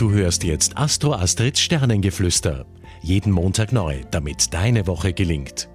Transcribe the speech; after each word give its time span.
Du 0.00 0.12
hörst 0.12 0.44
jetzt 0.44 0.78
Astro 0.78 1.12
Astrids 1.12 1.60
Sternengeflüster. 1.60 2.64
Jeden 3.02 3.30
Montag 3.30 3.70
neu, 3.70 3.96
damit 4.10 4.54
deine 4.54 4.86
Woche 4.86 5.12
gelingt. 5.12 5.68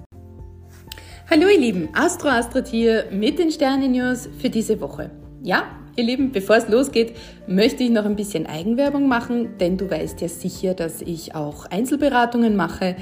Hallo 1.30 1.48
ihr 1.48 1.60
Lieben, 1.60 1.90
Astro 1.94 2.30
Astrid 2.30 2.66
hier 2.68 3.06
mit 3.12 3.38
den 3.38 3.52
Sternen-News 3.52 4.28
für 4.40 4.50
diese 4.50 4.82
Woche. 4.82 5.12
Ja, 5.44 5.66
ihr 5.96 6.06
Lieben, 6.06 6.32
bevor 6.32 6.56
es 6.56 6.68
losgeht, 6.68 7.16
möchte 7.46 7.84
ich 7.84 7.92
noch 7.92 8.06
ein 8.06 8.16
bisschen 8.16 8.48
Eigenwerbung 8.48 9.08
machen, 9.08 9.60
denn 9.60 9.78
du 9.78 9.92
weißt 9.92 10.20
ja 10.22 10.28
sicher, 10.28 10.74
dass 10.74 11.04
ich 11.04 11.36
auch 11.36 11.68
Einzelberatungen 11.68 12.56
mache, 12.56 12.96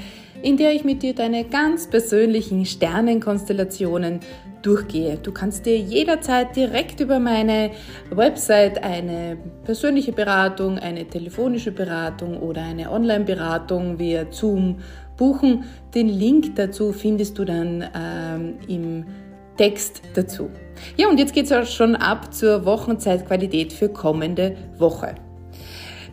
in 0.44 0.58
der 0.58 0.74
ich 0.74 0.84
mit 0.84 1.02
dir 1.02 1.14
deine 1.14 1.44
ganz 1.44 1.88
persönlichen 1.88 2.66
Sternenkonstellationen 2.66 4.20
durchgehe. 4.60 5.16
Du 5.22 5.32
kannst 5.32 5.64
dir 5.64 5.78
jederzeit 5.78 6.54
direkt 6.54 7.00
über 7.00 7.18
meine 7.18 7.70
Website 8.10 8.84
eine 8.84 9.38
persönliche 9.64 10.12
Beratung, 10.12 10.78
eine 10.78 11.06
telefonische 11.06 11.72
Beratung 11.72 12.36
oder 12.36 12.62
eine 12.62 12.92
Online-Beratung 12.92 13.98
via 13.98 14.26
Zoom 14.30 14.80
buchen. 15.16 15.64
Den 15.94 16.08
Link 16.08 16.56
dazu 16.56 16.92
findest 16.92 17.38
du 17.38 17.46
dann 17.46 17.82
ähm, 17.96 18.58
im 18.68 19.06
Text 19.56 20.02
dazu. 20.14 20.50
Ja, 20.98 21.08
und 21.08 21.18
jetzt 21.18 21.32
geht 21.32 21.46
es 21.46 21.52
auch 21.52 21.64
schon 21.64 21.96
ab 21.96 22.34
zur 22.34 22.66
Wochenzeitqualität 22.66 23.72
für 23.72 23.88
kommende 23.88 24.56
Woche. 24.76 25.14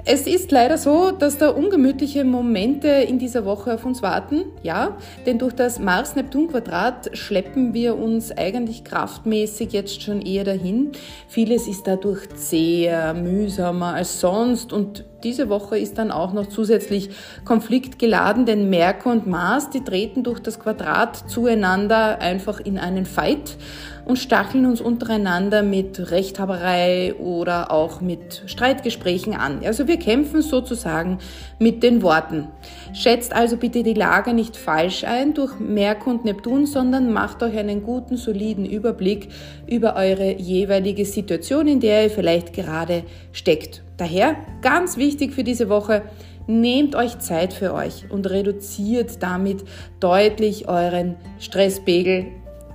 Es 0.04 0.26
ist 0.26 0.52
leider 0.52 0.80
so, 0.80 1.12
dass 1.12 1.38
da 1.38 1.50
ungemütliche 1.50 2.24
Momente 2.24 2.88
in 2.88 3.20
dieser 3.20 3.46
Woche 3.46 3.76
auf 3.76 3.86
uns 3.86 4.02
warten, 4.02 4.46
ja, 4.64 4.98
denn 5.28 5.38
durch 5.38 5.54
das 5.54 5.78
Mars-Neptun-Quadrat 5.80 7.16
schleppen 7.16 7.76
wir 7.76 7.98
uns 7.98 8.32
eigentlich 8.36 8.84
kraftmäßig 8.84 9.74
jetzt 9.74 10.02
schon 10.02 10.22
eher 10.22 10.44
dahin. 10.44 10.92
Vieles 11.28 11.68
ist 11.68 11.86
dadurch 11.86 12.28
zäher, 12.30 13.14
mühsamer 13.14 13.94
als 13.94 14.20
sonst 14.20 14.74
und 14.74 15.06
diese 15.24 15.50
Woche 15.50 15.78
ist 15.78 15.98
dann 15.98 16.12
auch 16.12 16.34
noch 16.34 16.48
zusätzlich 16.48 17.10
konfliktgeladen, 17.46 18.46
denn 18.46 18.70
Merkur 18.70 19.12
und 19.12 19.28
Mars, 19.28 19.70
die 19.70 19.84
treten 19.84 20.24
durch 20.24 20.40
das 20.40 20.60
Quadrat 20.60 21.30
zueinander 21.30 22.20
einfach 22.20 22.60
in 22.60 22.78
einen 22.78 23.06
Fight 23.06 23.58
und 24.06 24.18
stacheln 24.18 24.66
uns 24.66 24.82
untereinander 24.82 25.64
mit 25.64 26.12
Rechthaberei 26.12 27.14
oder 27.16 27.72
auch 27.72 28.02
mit 28.02 28.44
Streitgesprächen 28.46 29.36
an. 29.36 29.62
Also 29.64 29.88
wir 29.88 29.98
kämpfen 29.98 30.42
sozusagen 30.42 31.20
mit 31.60 31.84
den 31.84 32.02
Worten. 32.02 32.48
Schätzt 32.94 33.34
also 33.34 33.58
bitte 33.58 33.84
die 33.84 33.94
Lage 33.94 34.34
nicht 34.34 34.58
falsch 34.58 35.04
ein 35.04 35.34
durch 35.34 35.60
Merkur 35.60 36.14
und 36.14 36.26
Neptun, 36.26 36.66
sondern 36.66 37.14
macht 37.14 37.44
euch 37.44 37.58
einen 37.58 37.84
guten, 37.84 38.18
soliden 38.18 38.66
Überblick 38.66 39.30
über 39.68 39.96
eure 39.96 40.34
jeweilige 40.34 41.06
Situation, 41.06 41.68
in 41.68 41.80
der 41.80 42.04
ihr 42.04 42.10
vielleicht 42.10 42.54
gerade 42.54 43.04
steckt. 43.32 43.84
Daher 44.02 44.36
ganz 44.64 44.98
wichtig 44.98 45.32
für 45.32 45.44
diese 45.44 45.70
Woche, 45.70 46.02
Nehmt 46.48 46.96
euch 46.96 47.20
Zeit 47.20 47.54
für 47.54 47.72
euch 47.72 48.10
und 48.10 48.28
reduziert 48.28 49.22
damit 49.22 49.64
deutlich 50.00 50.68
euren 50.68 51.16
Stresspegel 51.40 52.26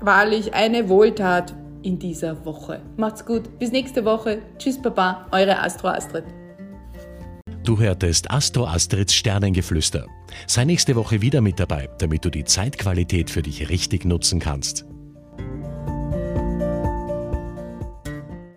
wahrlich 0.01 0.55
eine 0.55 0.89
Wohltat 0.89 1.53
in 1.83 1.99
dieser 1.99 2.47
Woche. 2.47 2.81
Macht's 2.97 3.27
gut, 3.27 3.59
bis 3.59 3.73
nächste 3.73 4.05
Woche. 4.05 4.39
Tschüss, 4.57 4.81
Papa, 4.81 5.27
eure 5.33 5.59
Astro 5.59 5.89
Astrid. 5.89 6.25
Du 7.65 7.81
hörtest 7.81 8.31
Astro 8.31 8.65
Astrids 8.65 9.13
Sternengeflüster. 9.13 10.07
Sei 10.47 10.65
nächste 10.65 10.95
Woche 10.95 11.23
wieder 11.23 11.41
mit 11.41 11.59
dabei, 11.59 11.89
damit 11.99 12.25
du 12.25 12.31
die 12.31 12.45
Zeitqualität 12.45 13.31
für 13.31 13.43
dich 13.43 13.69
richtig 13.69 14.05
nutzen 14.05 14.39
kannst. 14.39 14.87